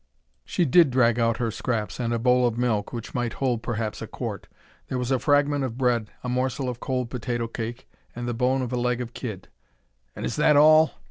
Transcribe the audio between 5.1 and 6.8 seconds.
a fragment of bread, a morsel of